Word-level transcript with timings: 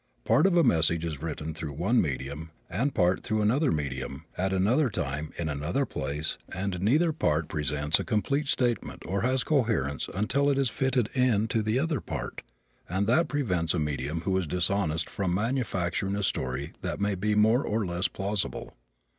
Part 0.23 0.47
of 0.47 0.57
a 0.57 0.63
message 0.63 1.05
is 1.05 1.21
written 1.21 1.53
through 1.53 1.73
one 1.73 2.01
medium 2.01 2.49
and 2.71 2.91
part 2.95 3.21
through 3.21 3.43
another 3.43 3.71
medium 3.71 4.25
at 4.35 4.51
another 4.51 4.89
time 4.89 5.31
in 5.37 5.47
another 5.47 5.85
place 5.85 6.39
and 6.51 6.81
neither 6.81 7.13
part 7.13 7.47
presents 7.47 7.99
a 7.99 8.03
complete 8.03 8.47
statement 8.47 9.03
or 9.05 9.21
has 9.21 9.43
coherence 9.43 10.09
until 10.15 10.49
it 10.49 10.57
is 10.57 10.71
fitted 10.71 11.11
into 11.13 11.61
the 11.61 11.77
other 11.77 12.01
part; 12.01 12.41
and 12.89 13.05
that 13.05 13.27
prevents 13.27 13.75
a 13.75 13.77
medium 13.79 14.21
who 14.21 14.35
is 14.39 14.47
dishonest 14.47 15.07
from 15.07 15.35
manufacturing 15.35 16.15
a 16.15 16.23
story 16.23 16.73
that 16.81 16.99
may 16.99 17.13
be 17.13 17.35
more 17.35 17.63
or 17.63 17.85
less 17.85 18.07
plausible. 18.07 18.73